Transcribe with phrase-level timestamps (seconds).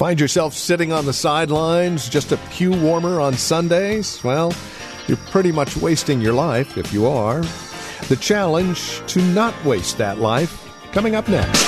[0.00, 4.24] Find yourself sitting on the sidelines, just a pew warmer on Sundays?
[4.24, 4.54] Well,
[5.06, 7.42] you're pretty much wasting your life if you are.
[8.08, 11.62] The challenge to not waste that life coming up next.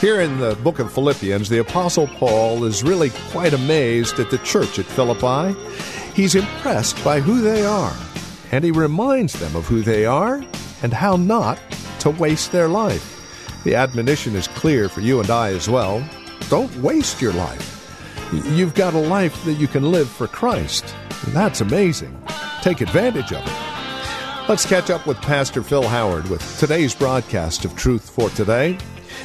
[0.00, 4.38] Here in the book of Philippians, the Apostle Paul is really quite amazed at the
[4.38, 5.54] church at Philippi.
[6.14, 7.92] He's impressed by who they are,
[8.52, 10.44] and he reminds them of who they are
[10.82, 11.58] and how not
[12.00, 13.10] to waste their life.
[13.64, 16.08] The admonition is clear for you and I as well.
[16.50, 17.70] Don't waste your life.
[18.32, 20.94] You've got a life that you can live for Christ.
[21.28, 22.16] That's amazing.
[22.62, 24.48] Take advantage of it.
[24.48, 28.78] Let's catch up with Pastor Phil Howard with today's broadcast of Truth for Today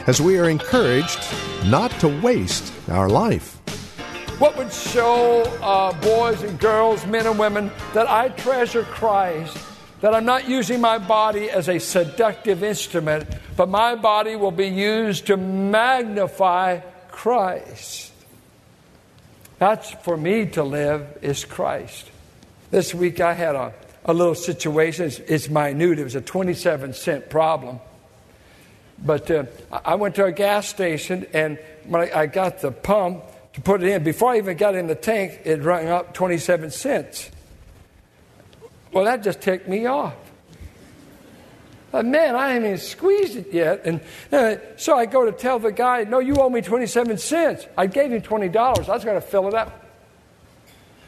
[0.08, 1.20] as we are encouraged
[1.66, 3.59] not to waste our life.
[4.40, 9.58] What would show uh, boys and girls, men and women, that I treasure Christ,
[10.00, 14.70] that I'm not using my body as a seductive instrument, but my body will be
[14.70, 16.80] used to magnify
[17.10, 18.14] Christ.
[19.58, 22.10] That's for me to live is Christ.
[22.72, 23.74] This week I had a,
[24.06, 25.08] a little situation.
[25.08, 26.00] It's, it's minute.
[26.00, 27.82] It was a 27 cent problem.
[29.06, 33.24] But uh, I went to a gas station, and when I, I, got the pump
[33.54, 36.72] to put it in, before I even got in the tank, it rang up 27
[36.72, 37.30] cents.
[38.92, 40.16] Well, that just ticked me off.
[41.92, 43.82] But man, I haven't even squeezed it yet.
[43.86, 47.66] And uh, so I go to tell the guy, no, you owe me 27 cents.
[47.78, 48.56] I gave him $20.
[48.56, 49.86] I was going to fill it up.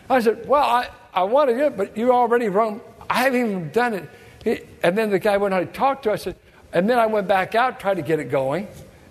[0.09, 2.81] I said, well, I, I wanted it, but you already run.
[3.09, 4.09] I haven't even done it.
[4.43, 6.25] He, and then the guy went on to talk to us.
[6.25, 6.33] I
[6.73, 8.67] and then I went back out, tried to get it going,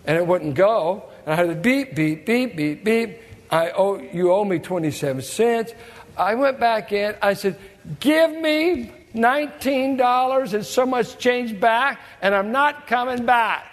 [0.07, 1.05] and it wouldn't go.
[1.25, 3.19] And I had to beep, beep, beep, beep, beep.
[3.51, 5.73] I owe, you owe me 27 cents.
[6.17, 7.17] I went back in.
[7.21, 7.57] I said,
[7.99, 13.67] give me $19 and so much change back, and I'm not coming back.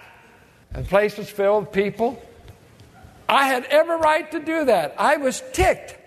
[0.73, 2.21] And the place was filled with people.
[3.29, 4.95] I had every right to do that.
[4.97, 5.97] I was ticked.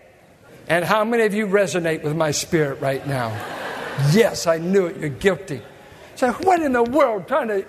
[0.69, 3.28] And how many of you resonate with my spirit right now?
[4.12, 4.97] yes, I knew it.
[4.97, 5.60] You're guilty.
[6.14, 7.66] So what in the world trying to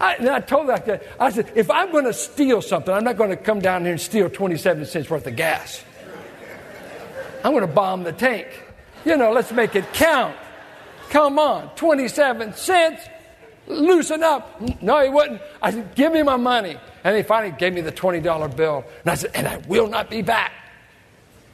[0.00, 3.04] I, and I told that guy, I said, if I'm going to steal something, I'm
[3.04, 5.82] not going to come down here and steal 27 cents worth of gas.
[7.44, 8.46] I'm going to bomb the tank.
[9.04, 10.34] You know, let's make it count.
[11.10, 13.02] Come on, 27 cents,
[13.66, 14.60] loosen up.
[14.82, 15.40] No, he wouldn't.
[15.62, 16.76] I said, give me my money.
[17.04, 18.84] And he finally gave me the $20 bill.
[19.02, 20.52] And I said, and I will not be back.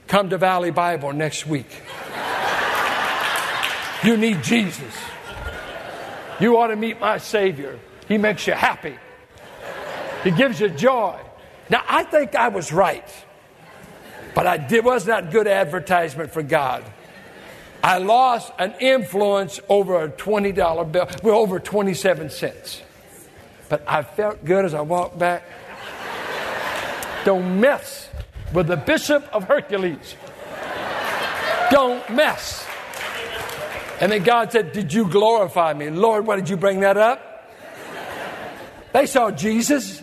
[0.06, 1.70] Come to Valley Bible next week.
[4.04, 4.94] you need Jesus.
[6.40, 7.78] You ought to meet my Savior.
[8.10, 8.98] He makes you happy,
[10.24, 11.16] He gives you joy.
[11.70, 13.08] Now, I think I was right,
[14.34, 16.82] but I did, was not good advertisement for God.
[17.84, 22.82] I lost an influence over a $20 bill, well, over 27 cents.
[23.68, 25.44] But I felt good as I walked back.
[27.24, 28.08] Don't mess
[28.52, 30.16] with the Bishop of Hercules.
[31.70, 32.66] Don't mess.
[34.00, 35.90] And then God said, Did you glorify me?
[35.90, 37.29] Lord, why did you bring that up?
[38.92, 40.02] They saw Jesus.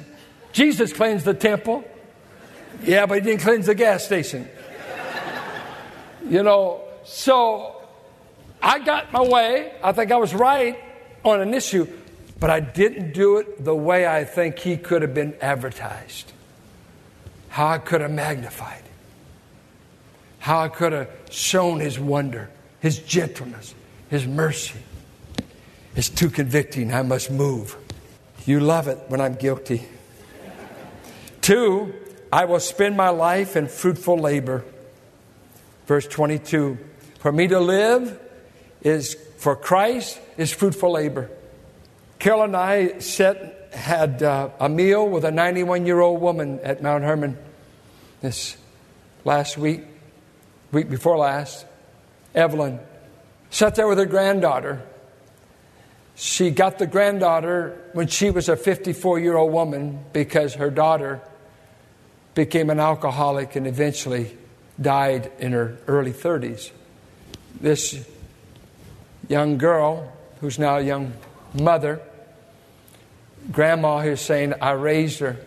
[0.52, 1.84] Jesus cleansed the temple.
[2.84, 4.48] Yeah, but he didn't cleanse the gas station.
[6.28, 7.82] You know, so
[8.62, 9.74] I got my way.
[9.84, 10.78] I think I was right
[11.24, 11.88] on an issue,
[12.40, 16.32] but I didn't do it the way I think he could have been advertised.
[17.50, 18.84] How I could have magnified.
[20.40, 22.50] How I could have shown his wonder,
[22.80, 23.74] his gentleness,
[24.10, 24.80] his mercy.
[25.96, 26.94] It's too convicting.
[26.94, 27.76] I must move.
[28.48, 29.86] You love it when I'm guilty.
[31.42, 31.94] Two,
[32.32, 34.64] I will spend my life in fruitful labor.
[35.86, 36.78] Verse 22
[37.20, 38.18] For me to live
[38.82, 41.30] is for Christ is fruitful labor.
[42.20, 46.82] Carol and I sat, had uh, a meal with a 91 year old woman at
[46.82, 47.38] Mount Hermon
[48.22, 48.56] this
[49.26, 49.82] last week,
[50.72, 51.66] week before last.
[52.34, 52.80] Evelyn
[53.50, 54.84] sat there with her granddaughter
[56.20, 61.22] she got the granddaughter when she was a 54 year old woman because her daughter
[62.34, 64.36] became an alcoholic and eventually
[64.82, 66.72] died in her early 30s.
[67.62, 68.04] this
[69.28, 70.12] young girl,
[70.42, 71.14] who's now a young
[71.54, 72.02] mother,
[73.52, 75.38] grandma here saying, I raised her,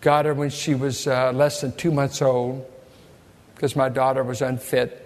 [0.00, 2.66] got her when she was uh, less than two months old
[3.54, 4.96] because my daughter was unfit.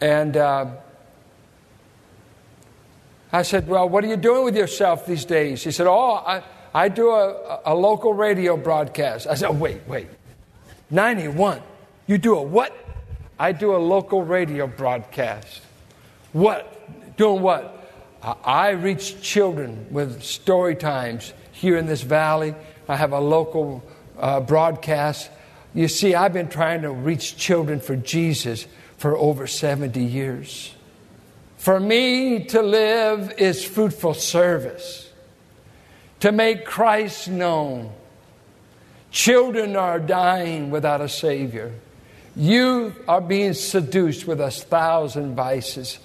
[0.00, 0.66] And uh,
[3.32, 5.62] I said, Well, what are you doing with yourself these days?
[5.62, 6.42] He said, Oh, I,
[6.74, 9.26] I do a, a local radio broadcast.
[9.26, 10.08] I said, oh, Wait, wait.
[10.90, 11.62] 91.
[12.06, 12.76] You do a what?
[13.38, 15.62] I do a local radio broadcast.
[16.32, 17.16] What?
[17.16, 17.76] Doing what?
[18.22, 22.54] I reach children with story times here in this valley.
[22.88, 23.82] I have a local
[24.18, 25.30] uh, broadcast.
[25.72, 28.66] You see, I've been trying to reach children for Jesus
[28.98, 30.74] for over 70 years.
[31.60, 35.10] For me to live is fruitful service,
[36.20, 37.92] to make Christ known.
[39.10, 41.74] Children are dying without a Savior.
[42.34, 45.98] Youth are being seduced with a thousand vices.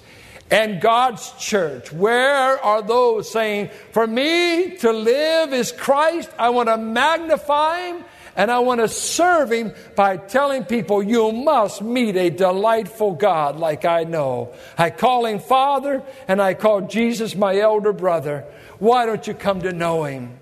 [0.50, 6.28] And God's church, where are those saying, For me to live is Christ?
[6.38, 8.04] I want to magnify Him
[8.36, 13.56] and I want to serve Him by telling people, You must meet a delightful God
[13.56, 14.52] like I know.
[14.76, 18.44] I call Him Father and I call Jesus my elder brother.
[18.78, 20.38] Why don't you come to know Him?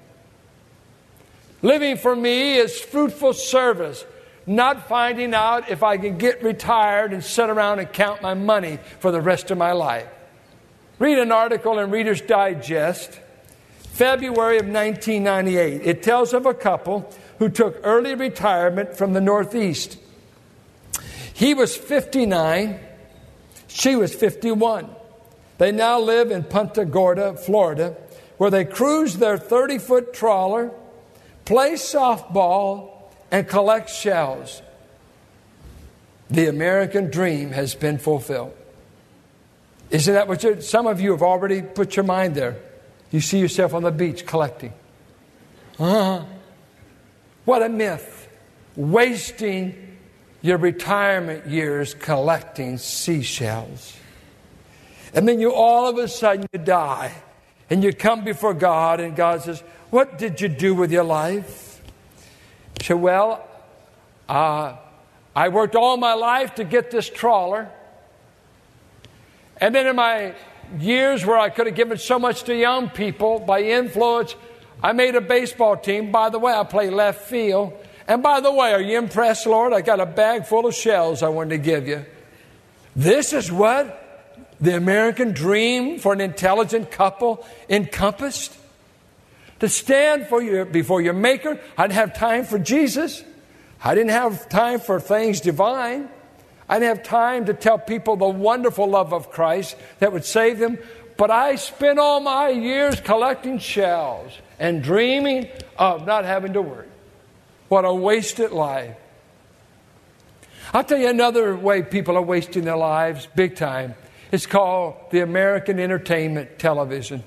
[1.63, 4.05] Living for me is fruitful service
[4.47, 8.79] not finding out if I can get retired and sit around and count my money
[9.01, 10.07] for the rest of my life.
[10.99, 13.19] Read an article in Reader's Digest,
[13.93, 15.83] February of 1998.
[15.83, 19.99] It tells of a couple who took early retirement from the Northeast.
[21.33, 22.79] He was 59,
[23.69, 24.89] she was 51.
[25.59, 27.97] They now live in Punta Gorda, Florida,
[28.39, 30.73] where they cruise their 30 foot trawler,
[31.45, 32.95] play softball,
[33.31, 34.63] and collect shells,
[36.31, 38.55] the American dream has been fulfilled.
[39.91, 42.57] Isn't that what you some of you have already put your mind there?
[43.11, 44.73] You see yourself on the beach collecting.
[45.79, 46.25] Uh-huh.
[47.45, 48.29] What a myth.
[48.77, 49.99] Wasting
[50.43, 53.97] your retirement years collecting seashells.
[55.15, 57.13] And then you all of a sudden you die
[57.71, 59.61] and you come before God and God says,
[59.91, 61.83] What did you do with your life?
[62.83, 63.47] said, Well,
[64.29, 64.77] uh,
[65.35, 67.71] I worked all my life to get this trawler.
[69.61, 70.35] And then in my
[70.79, 74.35] years where I could have given so much to young people by influence,
[74.83, 76.13] I made a baseball team.
[76.13, 77.73] By the way, I play left field.
[78.07, 79.73] And by the way, are you impressed, Lord?
[79.73, 82.05] I got a bag full of shells I wanted to give you.
[82.95, 84.01] This is what
[84.61, 88.57] the American dream for an intelligent couple encompassed
[89.61, 91.59] to stand for you before your maker.
[91.77, 93.25] I didn't have time for Jesus.
[93.83, 96.09] I didn't have time for things divine.
[96.69, 100.59] I didn't have time to tell people the wonderful love of Christ that would save
[100.59, 100.79] them.
[101.17, 105.49] But I spent all my years collecting shells and dreaming
[105.79, 106.89] of not having to worry.
[107.69, 108.97] What a wasted life.
[110.73, 113.95] I'll tell you another way people are wasting their lives, big time.
[114.33, 117.23] It's called the American entertainment television.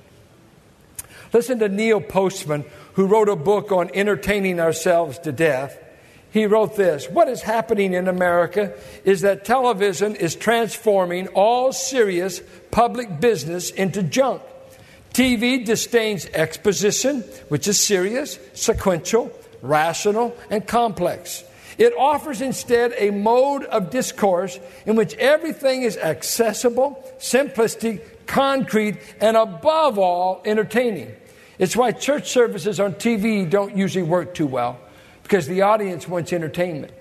[1.34, 5.78] Listen to Neil Postman, who wrote a book on entertaining ourselves to death.
[6.32, 12.42] He wrote this What is happening in America is that television is transforming all serious
[12.72, 14.42] public business into junk.
[15.18, 19.32] TV disdains exposition, which is serious, sequential,
[19.64, 21.44] rational, and complex.
[21.80, 29.36] It offers instead a mode of discourse in which everything is accessible, simplistic, concrete, and
[29.36, 31.16] above all, entertaining.
[31.58, 34.80] It's why church services on TV don't usually work too well,
[35.24, 36.94] because the audience wants entertainment.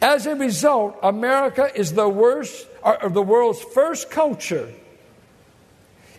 [0.00, 4.72] As a result, America is the worst, or the world's first culture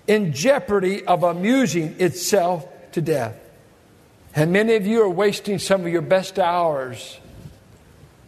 [0.07, 3.35] in jeopardy of amusing itself to death.
[4.35, 7.19] And many of you are wasting some of your best hours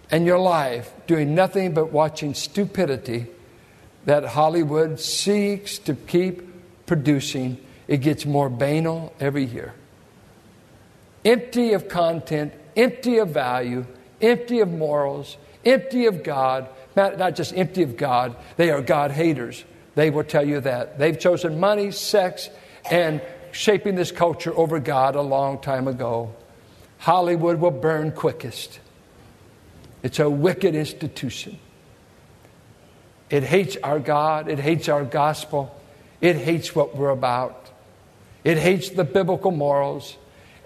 [0.10, 3.28] and your life doing nothing but watching stupidity
[4.06, 7.58] that Hollywood seeks to keep producing.
[7.88, 9.74] It gets more banal every year.
[11.26, 13.86] Empty of content, empty of value,
[14.22, 16.70] empty of morals, empty of God.
[16.96, 19.64] Not just empty of God, they are God haters.
[19.98, 21.00] They will tell you that.
[21.00, 22.52] They've chosen money, sex,
[22.92, 23.20] and
[23.52, 26.36] shaping this culture over God a long time ago.
[27.00, 28.80] Hollywood will burn quickest.
[30.04, 31.58] It's a wicked institution.
[33.32, 35.76] It hates our God, it hates our gospel,
[36.22, 37.72] it hates what we're about,
[38.44, 40.16] it hates the biblical morals,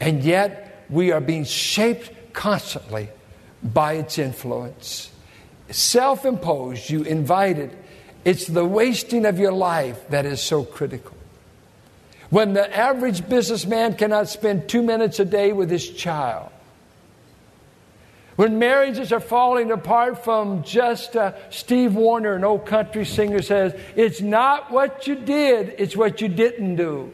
[0.02, 3.08] and yet we are being shaped constantly
[3.64, 5.10] by its influence.
[5.70, 7.78] self imposed, you invited.
[8.24, 11.18] It's the wasting of your life that is so critical.
[12.30, 16.50] When the average businessman cannot spend two minutes a day with his child.
[18.38, 23.74] When marriages are falling apart from just uh, Steve Wariner, an old country singer, says,
[23.96, 27.12] It's not what you did, it's what you didn't do.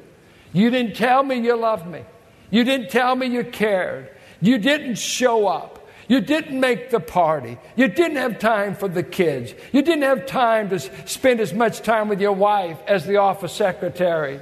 [0.53, 2.03] You didn't tell me you loved me.
[2.49, 4.09] You didn't tell me you cared.
[4.39, 5.76] You didn't show up.
[6.07, 7.57] You didn't make the party.
[7.75, 9.53] You didn't have time for the kids.
[9.73, 13.51] You didn't have time to spend as much time with your wife as the office
[13.51, 14.39] secretary.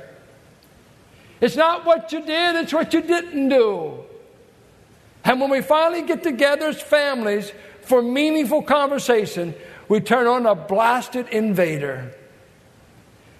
[1.42, 4.04] It's not what you did, it's what you didn't do.
[5.24, 9.56] And when we finally get together as families for meaningful conversation,
[9.90, 12.12] we turn on a blasted invader.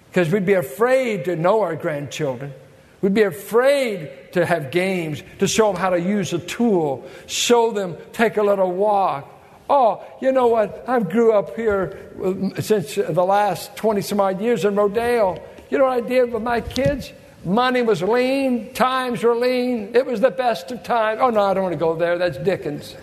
[0.08, 2.52] Because we'd be afraid to know our grandchildren.
[3.06, 7.70] We'd be afraid to have games, to show them how to use a tool, show
[7.70, 9.32] them take a little walk.
[9.70, 10.84] Oh, you know what?
[10.88, 12.10] I've grew up here
[12.58, 15.40] since the last 20 some odd years in Rodale.
[15.70, 17.12] You know what I did with my kids?
[17.44, 19.94] Money was lean, times were lean.
[19.94, 21.20] It was the best of times.
[21.22, 22.18] Oh, no, I don't want to go there.
[22.18, 22.96] That's Dickens.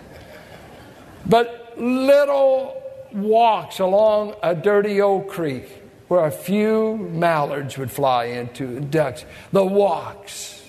[1.24, 2.78] But little
[3.10, 9.64] walks along a dirty old creek where a few mallards would fly into, ducks, the
[9.64, 10.62] walks,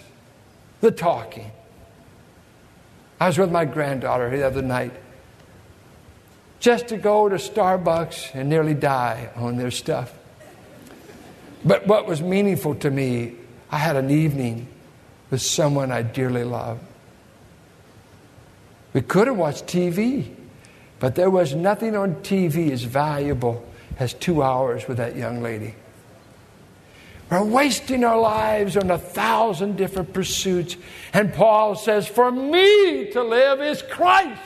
[0.81, 1.51] the talking.
[3.19, 4.93] I was with my granddaughter the other night
[6.59, 10.13] just to go to Starbucks and nearly die on their stuff.
[11.63, 13.35] But what was meaningful to me,
[13.71, 14.67] I had an evening
[15.29, 16.81] with someone I dearly loved.
[18.93, 20.33] We could have watched TV,
[20.99, 25.75] but there was nothing on TV as valuable has two hours with that young lady.
[27.29, 30.77] We're wasting our lives on a thousand different pursuits.
[31.11, 34.41] And Paul says, For me to live is Christ.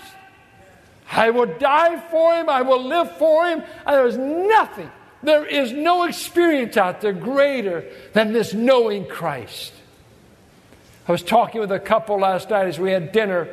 [1.12, 3.64] I will die for him, I will live for him.
[3.86, 4.92] There's nothing,
[5.24, 9.74] there is no experience out there greater than this knowing Christ.
[11.08, 13.50] I was talking with a couple last night as we had dinner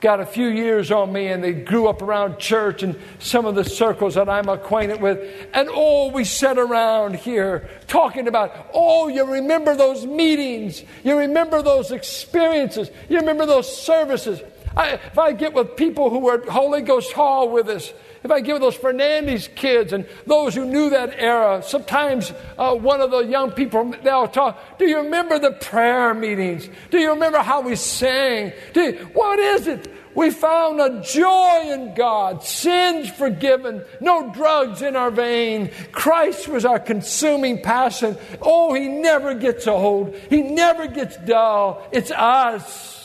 [0.00, 3.54] got a few years on me and they grew up around church and some of
[3.54, 5.18] the circles that I'm acquainted with.
[5.52, 11.62] And oh, we sat around here talking about, oh, you remember those meetings, you remember
[11.62, 14.40] those experiences, you remember those services.
[14.76, 17.92] I, if I get with people who were Holy Ghost Hall with us,
[18.28, 23.00] if I give those Fernandez kids and those who knew that era, sometimes uh, one
[23.00, 26.68] of the young people, they'll talk, do you remember the prayer meetings?
[26.90, 28.52] Do you remember how we sang?
[28.74, 29.90] You, what is it?
[30.14, 35.70] We found a joy in God, sins forgiven, no drugs in our vein.
[35.90, 38.18] Christ was our consuming passion.
[38.42, 41.82] Oh, He never gets old, He never gets dull.
[41.92, 42.96] It's us.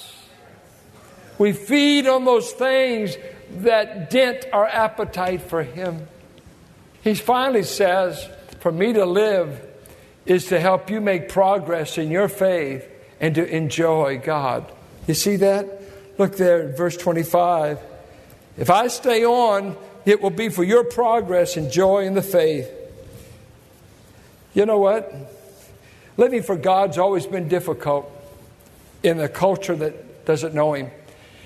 [1.38, 3.15] We feed on those things
[3.62, 6.07] that dent our appetite for Him.
[7.03, 8.29] He finally says,
[8.60, 9.62] For me to live
[10.25, 12.88] is to help you make progress in your faith
[13.19, 14.72] and to enjoy God.
[15.07, 15.81] You see that?
[16.17, 17.79] Look there, in verse 25.
[18.57, 22.69] If I stay on, it will be for your progress and joy in the faith.
[24.53, 25.12] You know what?
[26.17, 28.10] Living for God's always been difficult
[29.01, 30.91] in a culture that doesn't know Him.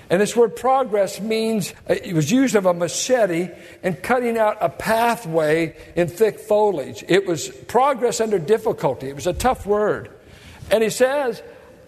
[0.09, 3.49] And this word progress means uh, it was used of a machete
[3.83, 7.03] and cutting out a pathway in thick foliage.
[7.07, 9.09] It was progress under difficulty.
[9.09, 10.09] It was a tough word.
[10.71, 11.41] And he says,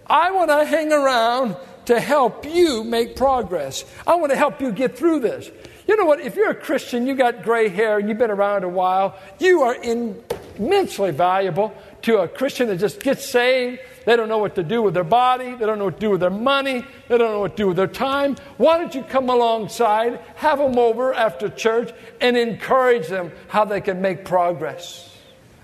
[0.05, 3.85] I want to hang around to help you make progress.
[4.05, 5.49] I want to help you get through this.
[5.88, 6.19] You know what?
[6.19, 9.63] If you're a Christian, you got gray hair, and you've been around a while, you
[9.63, 11.73] are immensely valuable
[12.03, 15.03] to a Christian that just gets saved they don't know what to do with their
[15.03, 15.53] body.
[15.53, 16.83] They don't know what to do with their money.
[17.07, 18.37] They don't know what to do with their time.
[18.57, 23.81] Why don't you come alongside, have them over after church, and encourage them how they
[23.81, 25.15] can make progress?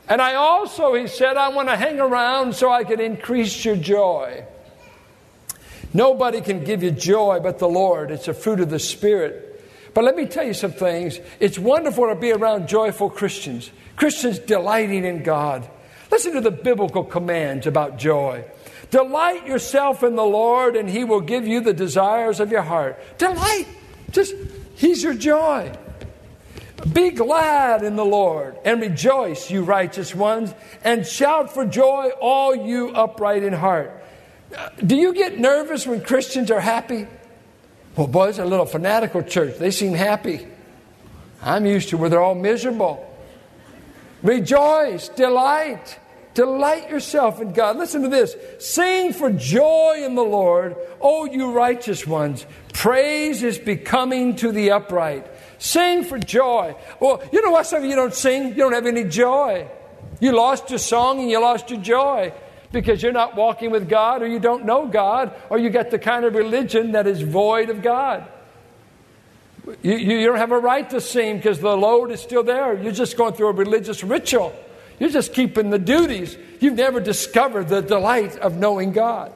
[0.08, 3.78] And I also, he said, I want to hang around so I can increase your
[3.78, 4.46] joy.
[5.92, 8.12] Nobody can give you joy but the Lord.
[8.12, 9.60] It's a fruit of the Spirit.
[9.96, 11.20] But let me tell you some things.
[11.40, 15.68] It's wonderful to be around joyful Christians, Christians delighting in God.
[16.16, 18.46] Listen to the biblical commands about joy.
[18.90, 22.98] Delight yourself in the Lord, and He will give you the desires of your heart.
[23.18, 23.68] Delight.
[24.12, 24.34] Just,
[24.76, 25.74] He's your joy.
[26.94, 30.54] Be glad in the Lord and rejoice, you righteous ones,
[30.86, 34.02] and shout for joy, all you upright in heart.
[34.58, 37.08] Uh, do you get nervous when Christians are happy?
[37.98, 39.58] Well, boys, a little fanatical church.
[39.58, 40.48] They seem happy.
[41.42, 43.02] I'm used to where they're all miserable.
[44.24, 46.00] Rejoice, delight.
[46.36, 47.78] Delight yourself in God.
[47.78, 48.36] Listen to this.
[48.60, 52.46] Sing for joy in the Lord, O you righteous ones.
[52.74, 55.26] Praise is becoming to the upright.
[55.60, 56.76] Sing for joy.
[57.00, 58.50] Well, you know why some of you don't sing?
[58.50, 59.66] You don't have any joy.
[60.20, 62.34] You lost your song and you lost your joy
[62.74, 66.00] because you're not walking with God or you don't know God or you got the
[66.00, 68.28] kind of religion that is void of God.
[69.82, 72.78] You, you, don't have a right to sing because the load is still there.
[72.78, 74.54] You're just going through a religious ritual.
[75.00, 76.38] You're just keeping the duties.
[76.60, 79.34] You've never discovered the delight of knowing God.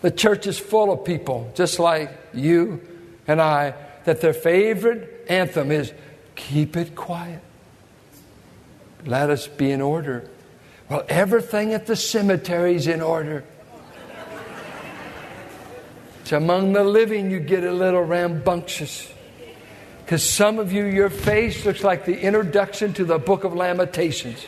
[0.00, 2.80] The church is full of people, just like you
[3.26, 5.92] and I, that their favorite anthem is
[6.34, 7.42] keep it quiet.
[9.04, 10.28] Let us be in order.
[10.88, 13.44] Well, everything at the cemetery is in order.
[16.22, 19.12] It's among the living you get a little rambunctious.
[20.10, 24.44] Because some of you, your face looks like the introduction to the book of Lamentations.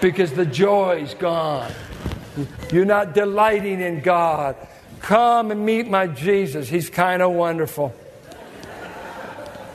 [0.00, 1.70] because the joy's gone.
[2.72, 4.56] You're not delighting in God.
[5.00, 6.66] Come and meet my Jesus.
[6.66, 7.94] He's kind of wonderful.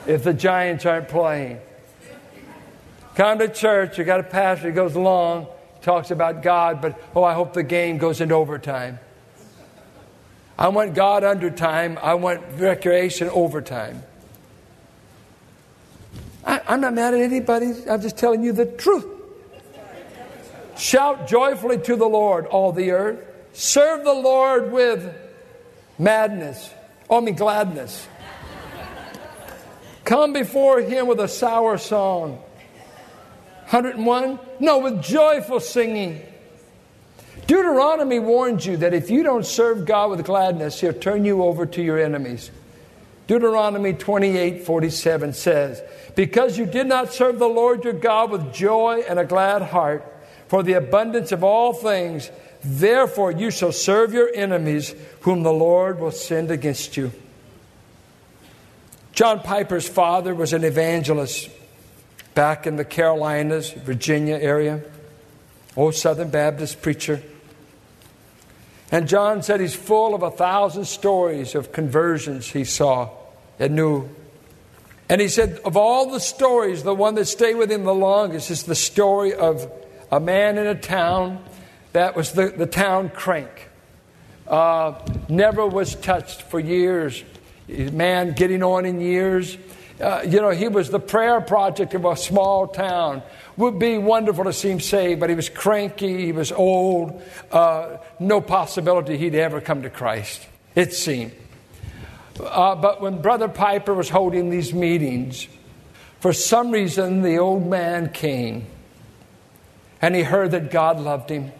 [0.08, 1.60] If the Giants aren't playing,
[3.14, 3.96] come to church.
[3.96, 5.46] You got a pastor who goes along,
[5.82, 8.98] talks about God, but oh, I hope the game goes into overtime.
[10.58, 11.96] I want God under time.
[12.02, 14.02] I want recreation overtime.
[16.44, 17.72] I, I'm not mad at anybody.
[17.88, 19.06] I'm just telling you the truth.
[20.76, 23.20] Shout joyfully to the Lord, all the earth.
[23.52, 25.14] Serve the Lord with
[25.98, 26.70] madness,
[27.10, 28.08] oh, I mean gladness.
[30.04, 32.42] Come before him with a sour song.
[33.70, 34.38] 101?
[34.58, 36.22] No, with joyful singing.
[37.46, 41.66] Deuteronomy warns you that if you don't serve God with gladness, he'll turn you over
[41.66, 42.50] to your enemies.
[43.32, 45.82] Deuteronomy 28 47 says,
[46.14, 50.04] Because you did not serve the Lord your God with joy and a glad heart,
[50.48, 52.30] for the abundance of all things.
[52.62, 57.10] Therefore, you shall serve your enemies, whom the Lord will send against you.
[59.12, 61.48] John Piper's father was an evangelist
[62.34, 64.82] back in the Carolinas, Virginia area,
[65.74, 67.22] old Southern Baptist preacher.
[68.90, 73.21] And John said he's full of a thousand stories of conversions he saw
[73.62, 74.08] and knew.
[75.08, 78.50] And he said, of all the stories, the one that stayed with him the longest
[78.50, 79.70] is the story of
[80.10, 81.42] a man in a town
[81.92, 83.68] that was the, the town crank.
[84.48, 84.94] Uh,
[85.28, 87.22] never was touched for years.
[87.68, 89.56] Man getting on in years.
[90.00, 93.22] Uh, you know, he was the prayer project of a small town.
[93.56, 97.22] Would be wonderful to see him saved, but he was cranky, he was old,
[97.52, 100.44] uh, no possibility he'd ever come to Christ,
[100.74, 101.32] it seemed.
[102.42, 105.48] Uh, but when Brother Piper was holding these meetings,
[106.20, 108.66] for some reason the old man came
[110.00, 111.52] and he heard that God loved him,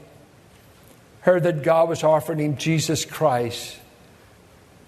[1.21, 3.79] heard that God was offering him Jesus Christ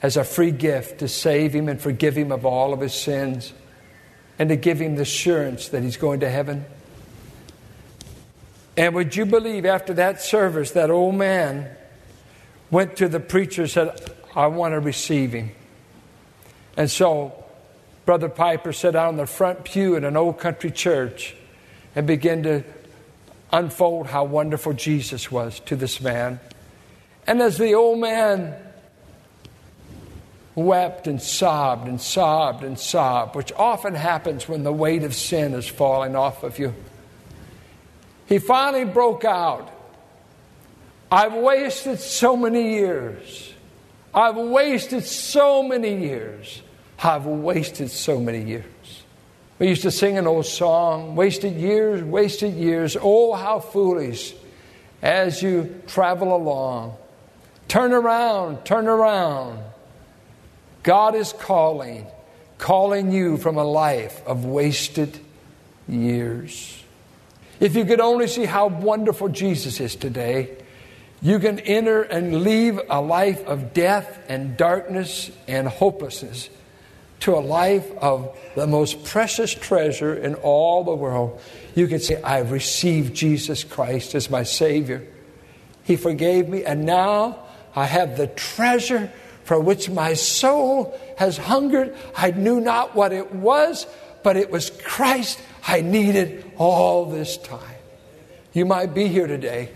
[0.03, 3.53] as a free gift to save him and forgive him of all of his sins
[4.39, 6.65] and to give him the assurance that he's going to heaven.
[8.77, 11.71] And would you believe after that service, that old man
[12.71, 15.53] went to the preacher and said, I want to receive him.
[16.77, 17.45] And so
[18.05, 21.35] Brother Piper sat down in the front pew in an old country church
[21.95, 22.65] and began to
[23.53, 26.41] unfold how wonderful Jesus was to this man.
[27.27, 28.55] And as the old man
[30.55, 35.55] wept and sobbed and sobbed and sobbed, which often happens when the weight of sin
[35.55, 36.75] is falling off of you,
[38.27, 39.71] he finally broke out.
[41.11, 43.54] I've wasted so many years.
[44.15, 46.63] I've wasted so many years.
[47.03, 48.65] I've wasted so many years.
[49.59, 52.97] We used to sing an old song, wasted years, wasted years.
[53.01, 54.35] Oh, how foolish
[55.03, 56.97] as you travel along.
[57.69, 59.59] Turn around, turn around.
[60.83, 62.07] God is calling,
[62.59, 65.19] calling you from a life of wasted
[65.89, 66.83] years.
[67.61, 70.57] If you could only see how wonderful Jesus is today,
[71.25, 76.51] you can enter and leave a life of death and darkness and hopelessness
[77.21, 81.41] to a life of the most precious treasure in all the world,
[81.75, 85.03] you can say, I've received Jesus Christ as my Savior.
[85.85, 87.39] He forgave me, and now
[87.75, 89.11] I have the treasure
[89.45, 91.97] for which my soul has hungered.
[92.15, 93.87] I knew not what it was,
[94.23, 97.61] but it was Christ I needed all this time.
[98.53, 99.71] You might be here today,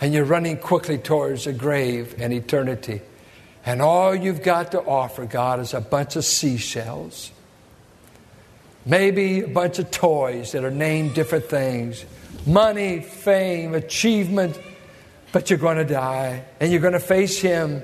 [0.00, 3.00] and you're running quickly towards a grave and eternity.
[3.64, 7.32] And all you've got to offer God is a bunch of seashells.
[8.84, 12.04] Maybe a bunch of toys that are named different things
[12.46, 14.58] money, fame, achievement,
[15.32, 17.82] but you're going to die and you're going to face Him,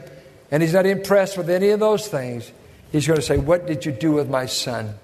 [0.50, 2.52] and He's not impressed with any of those things.
[2.92, 4.94] He's going to say, What did you do with my son?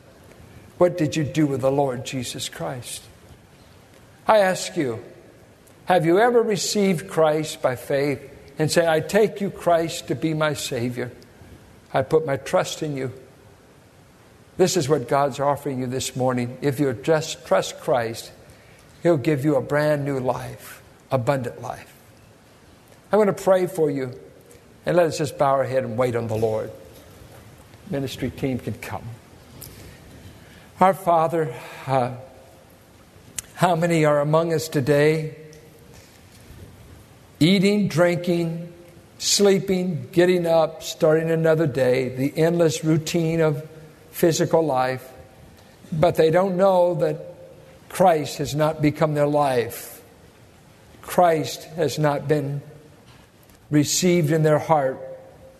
[0.76, 3.02] What did you do with the Lord Jesus Christ?
[4.28, 5.02] I ask you,
[5.88, 8.20] have you ever received Christ by faith
[8.58, 11.10] and say, I take you, Christ, to be my Savior?
[11.94, 13.10] I put my trust in you.
[14.58, 16.58] This is what God's offering you this morning.
[16.60, 18.30] If you just trust Christ,
[19.02, 21.90] He'll give you a brand new life, abundant life.
[23.10, 24.12] I'm going to pray for you,
[24.84, 26.70] and let us just bow our head and wait on the Lord.
[27.88, 29.04] Ministry team can come.
[30.80, 31.54] Our Father,
[31.86, 32.14] uh,
[33.54, 35.47] how many are among us today?
[37.40, 38.72] Eating, drinking,
[39.18, 43.68] sleeping, getting up, starting another day, the endless routine of
[44.10, 45.08] physical life,
[45.92, 47.20] but they don't know that
[47.88, 50.02] Christ has not become their life.
[51.02, 52.60] Christ has not been
[53.70, 54.98] received in their heart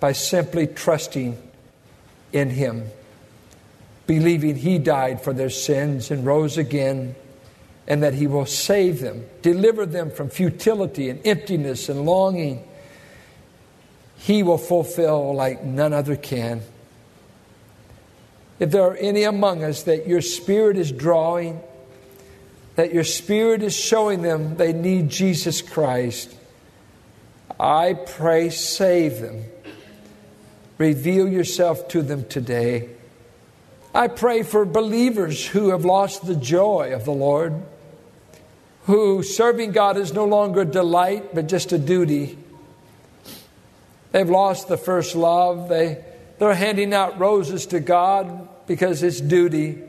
[0.01, 1.41] by simply trusting
[2.33, 2.87] in Him,
[4.07, 7.15] believing He died for their sins and rose again,
[7.89, 12.63] and that He will save them, deliver them from futility and emptiness and longing.
[14.19, 16.61] He will fulfill like none other can.
[18.61, 21.61] If there are any among us that your Spirit is drawing,
[22.77, 26.35] that your Spirit is showing them they need Jesus Christ,
[27.59, 29.45] I pray, save them.
[30.77, 32.91] Reveal yourself to them today.
[33.95, 37.63] I pray for believers who have lost the joy of the Lord,
[38.89, 42.39] who serving God is no longer a delight, but just a duty.
[44.13, 45.69] They've lost the first love.
[45.69, 46.03] They,
[46.39, 49.83] they're handing out roses to God because it's duty.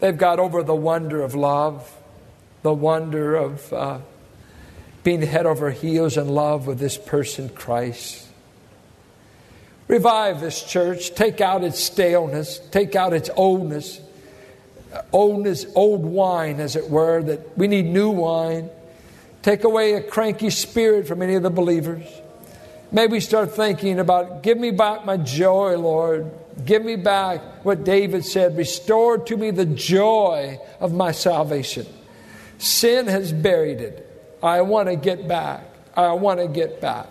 [0.00, 1.90] They've got over the wonder of love,
[2.60, 4.00] the wonder of uh,
[5.02, 8.28] being head over heels in love with this person, Christ.
[9.88, 11.14] Revive this church.
[11.14, 12.58] Take out its staleness.
[12.70, 13.98] Take out its oldness.
[15.12, 18.68] Oldness, old wine, as it were, that we need new wine.
[19.42, 22.06] Take away a cranky spirit from any of the believers.
[22.92, 26.30] May we start thinking about give me back my joy, Lord.
[26.64, 31.86] Give me back what David said restore to me the joy of my salvation.
[32.58, 34.08] Sin has buried it.
[34.42, 35.64] I want to get back.
[35.96, 37.08] I want to get back.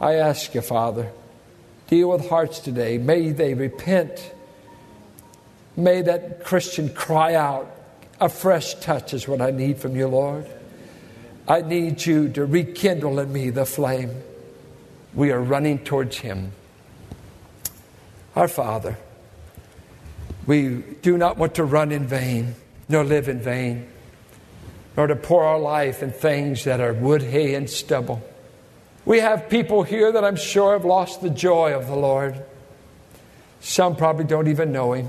[0.00, 1.10] I ask you, Father,
[1.88, 2.98] deal with hearts today.
[2.98, 4.32] May they repent.
[5.76, 7.72] May that Christian cry out.
[8.18, 10.48] A fresh touch is what I need from you, Lord.
[11.46, 14.22] I need you to rekindle in me the flame
[15.14, 16.52] we are running towards Him.
[18.34, 18.96] Our Father,
[20.46, 22.54] we do not want to run in vain,
[22.88, 23.88] nor live in vain,
[24.96, 28.22] nor to pour our life in things that are wood, hay, and stubble.
[29.04, 32.42] We have people here that I'm sure have lost the joy of the Lord.
[33.60, 35.08] Some probably don't even know Him.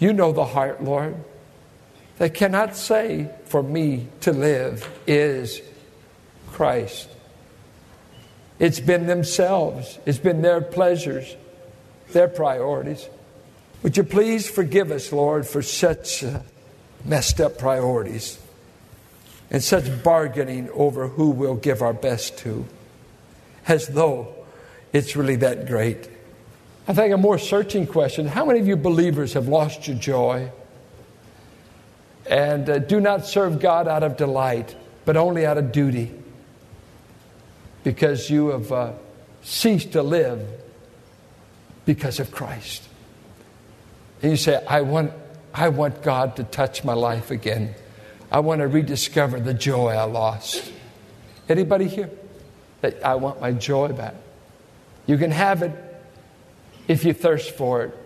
[0.00, 1.14] You know the heart, Lord.
[2.18, 5.60] They cannot say, For me to live is
[6.48, 7.08] Christ.
[8.58, 11.36] It's been themselves, it's been their pleasures,
[12.12, 13.08] their priorities.
[13.82, 16.40] Would you please forgive us, Lord, for such uh,
[17.04, 18.38] messed up priorities
[19.50, 22.66] and such bargaining over who we'll give our best to,
[23.66, 24.34] as though
[24.92, 26.09] it's really that great?
[26.90, 30.50] I think a more searching question how many of you believers have lost your joy
[32.26, 34.74] and uh, do not serve God out of delight,
[35.04, 36.12] but only out of duty?
[37.82, 38.92] because you have uh,
[39.42, 40.46] ceased to live
[41.86, 42.86] because of Christ.
[44.22, 45.12] And you say, I want,
[45.54, 47.74] I want God to touch my life again.
[48.30, 50.70] I want to rediscover the joy I lost.
[51.48, 52.10] Anybody here?
[52.82, 54.14] That I want my joy back.
[55.06, 55.72] You can have it
[56.90, 57.96] if you thirst for it.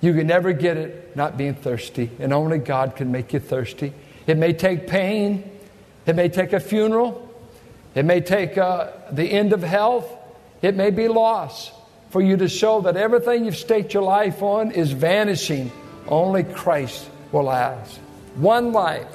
[0.00, 3.92] You can never get it not being thirsty, and only God can make you thirsty.
[4.26, 5.48] It may take pain,
[6.04, 7.32] it may take a funeral,
[7.94, 10.12] it may take uh, the end of health,
[10.60, 11.70] it may be loss
[12.10, 15.70] for you to show that everything you've staked your life on is vanishing.
[16.08, 17.98] Only Christ will last.
[18.34, 19.06] One life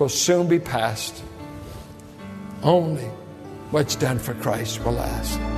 [0.00, 1.22] will soon be passed.
[2.64, 3.06] Only
[3.70, 5.57] what's done for Christ will last.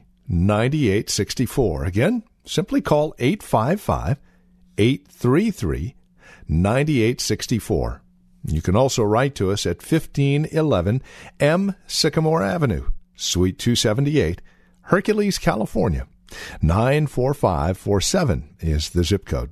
[0.31, 1.83] 9864.
[1.83, 4.17] Again, simply call 855
[4.77, 5.95] 833
[6.47, 8.01] 9864.
[8.47, 11.01] You can also write to us at 1511
[11.39, 14.41] M Sycamore Avenue, Suite 278,
[14.83, 16.07] Hercules, California.
[16.61, 19.51] 94547 is the zip code.